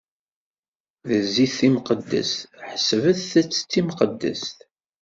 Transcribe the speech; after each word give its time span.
D 1.07 1.09
zzit 1.25 1.53
timqeddest, 1.59 2.39
ḥesbet-tt 2.71 3.61
d 3.65 3.67
timqeddest. 3.71 4.57